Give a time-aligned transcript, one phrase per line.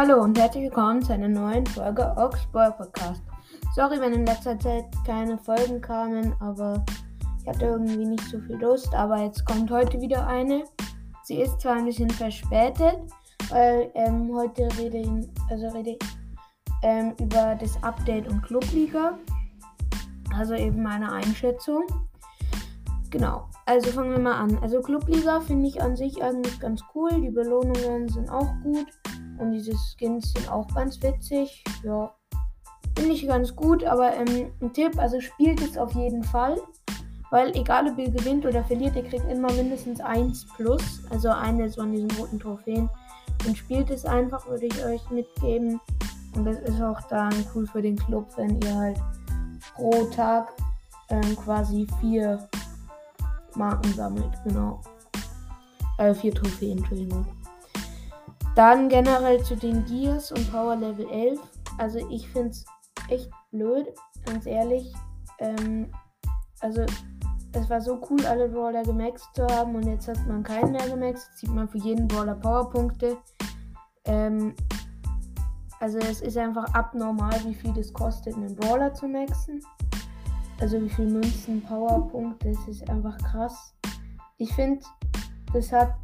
[0.00, 3.20] Hallo und herzlich willkommen zu einer neuen Folge Oxboy Podcast.
[3.74, 6.84] Sorry, wenn in letzter Zeit keine Folgen kamen, aber
[7.40, 8.94] ich hatte irgendwie nicht so viel Lust.
[8.94, 10.62] Aber jetzt kommt heute wieder eine.
[11.24, 12.96] Sie ist zwar ein bisschen verspätet,
[13.48, 15.10] weil ähm, heute rede ich,
[15.50, 15.98] also rede ich
[16.84, 19.18] ähm, über das Update und Clubliga.
[20.32, 21.82] Also eben meine Einschätzung.
[23.10, 24.58] Genau, also fangen wir mal an.
[24.62, 27.20] Also Clubliga finde ich an sich eigentlich ganz cool.
[27.20, 28.86] Die Belohnungen sind auch gut.
[29.38, 31.64] Und diese Skins sind auch ganz witzig.
[31.82, 32.12] Ja,
[32.96, 33.84] finde ich ganz gut.
[33.84, 36.56] Aber ähm, ein Tipp, also spielt es auf jeden Fall.
[37.30, 41.02] Weil egal ob ihr gewinnt oder verliert, ihr kriegt immer mindestens 1 plus.
[41.10, 42.88] Also eine von diesen roten Trophäen.
[43.46, 45.80] Und spielt es einfach, würde ich euch mitgeben.
[46.34, 49.00] Und das ist auch dann cool für den Club, wenn ihr halt
[49.74, 50.52] pro Tag
[51.10, 52.48] ähm, quasi vier
[53.54, 54.32] Marken sammelt.
[54.44, 54.80] Genau.
[55.98, 57.26] Äh, vier Trophäen, Entschuldigung.
[58.58, 61.38] Dann generell zu den Gears und Power Level 11.
[61.76, 62.66] Also ich finde es
[63.08, 63.86] echt blöd,
[64.26, 64.92] ganz ehrlich.
[65.38, 65.92] Ähm,
[66.58, 66.84] also
[67.52, 70.88] es war so cool, alle Brawler gemaxt zu haben und jetzt hat man keinen mehr
[70.88, 71.28] gemaxt.
[71.28, 73.18] Jetzt sieht man für jeden Brawler Powerpunkte.
[74.06, 74.56] Ähm,
[75.78, 79.62] also es ist einfach abnormal, wie viel es kostet, einen Brawler zu maxen.
[80.60, 83.72] Also wie viel Münzen, Powerpunkte, das ist einfach krass.
[84.36, 84.84] Ich finde,
[85.52, 85.94] das hat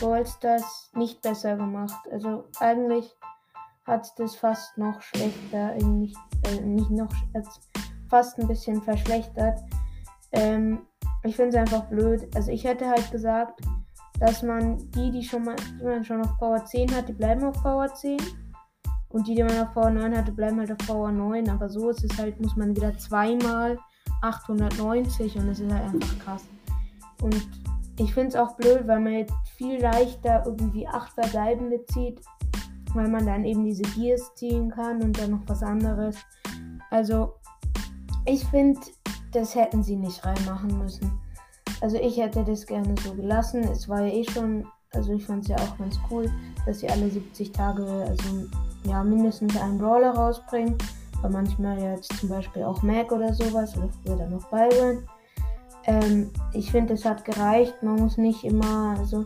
[0.00, 2.08] Ballstars nicht besser gemacht.
[2.10, 3.14] Also eigentlich
[3.86, 7.12] hat das fast noch schlechter, nicht, äh, nicht noch,
[8.08, 9.60] fast ein bisschen verschlechtert.
[10.32, 10.86] Ähm,
[11.22, 12.28] ich finde es einfach blöd.
[12.34, 13.60] Also ich hätte halt gesagt,
[14.18, 17.44] dass man die, die schon mal, die man schon auf Power 10 hat, die bleiben
[17.44, 18.18] auf Power 10.
[19.08, 21.48] Und die, die man auf Power 9 hatte, bleiben halt auf Power 9.
[21.50, 23.78] Aber so ist es halt, muss man wieder zweimal
[24.22, 26.44] 890 und das ist halt einfach krass.
[27.22, 27.48] Und
[27.98, 32.20] ich finde es auch blöd, weil man jetzt viel leichter irgendwie 8 verbleibende zieht,
[32.94, 36.16] weil man dann eben diese Gears ziehen kann und dann noch was anderes.
[36.90, 37.34] Also,
[38.26, 38.80] ich finde,
[39.32, 41.10] das hätten sie nicht reinmachen müssen.
[41.80, 43.64] Also, ich hätte das gerne so gelassen.
[43.64, 46.30] Es war ja eh schon, also ich fand es ja auch ganz cool,
[46.66, 48.46] dass sie alle 70 Tage, also
[48.84, 50.76] ja, mindestens einen Brawler rausbringen.
[51.18, 55.02] Aber manchmal jetzt zum Beispiel auch Mac oder sowas oder früher dann noch Byron.
[55.86, 57.82] Ähm, ich finde, es hat gereicht.
[57.82, 59.24] Man muss nicht immer, also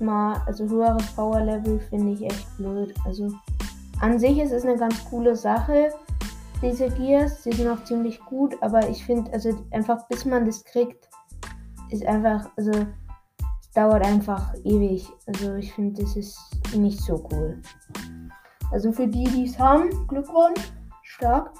[0.00, 2.94] immer, also höheres Power Level finde ich echt blöd.
[3.04, 3.32] Also
[4.00, 5.90] an sich ist es eine ganz coole Sache,
[6.60, 7.42] diese Gears.
[7.42, 11.08] Die sind auch ziemlich gut, aber ich finde, also einfach bis man das kriegt,
[11.90, 15.08] ist einfach, also es dauert einfach ewig.
[15.26, 16.40] Also ich finde, das ist
[16.74, 17.62] nicht so cool.
[18.72, 21.52] Also für die, die es haben, Glückwunsch, stark.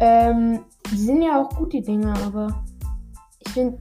[0.00, 2.64] Ähm, die sind ja auch gut, die Dinger, aber
[3.50, 3.80] ich finde,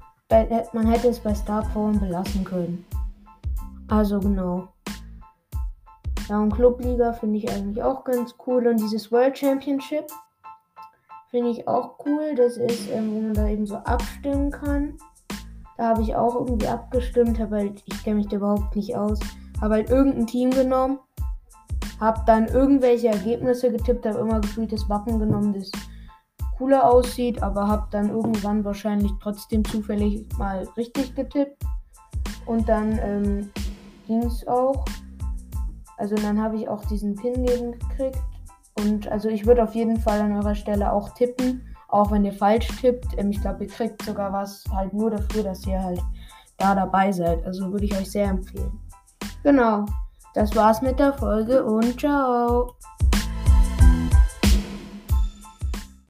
[0.73, 2.83] man hätte es bei Star Power belassen können.
[3.87, 4.67] Also genau.
[6.27, 8.65] Ja, und Clubliga finde ich eigentlich auch ganz cool.
[8.65, 10.07] Und dieses World Championship
[11.29, 12.33] finde ich auch cool.
[12.35, 14.97] Das ist, ähm, wo man da eben so abstimmen kann.
[15.77, 19.19] Da habe ich auch irgendwie abgestimmt, aber halt, ich kenne mich da überhaupt nicht aus.
[19.61, 20.97] Habe halt irgendein Team genommen,
[21.99, 25.71] habe dann irgendwelche Ergebnisse getippt, habe immer gefühlt das Wappen genommen, das
[26.59, 31.63] cooler aussieht, aber habe dann irgendwann wahrscheinlich trotzdem zufällig mal richtig getippt.
[32.45, 33.49] Und dann ähm,
[34.05, 34.85] ging es auch.
[35.97, 38.21] Also dann habe ich auch diesen Pin gekriegt.
[38.77, 42.33] Und also ich würde auf jeden Fall an eurer Stelle auch tippen, auch wenn ihr
[42.33, 43.17] falsch tippt.
[43.17, 46.01] Ähm, ich glaube, ihr kriegt sogar was halt nur dafür, dass ihr halt
[46.57, 47.45] da dabei seid.
[47.45, 48.77] Also würde ich euch sehr empfehlen.
[49.43, 49.85] Genau,
[50.33, 52.75] das war's mit der Folge und ciao.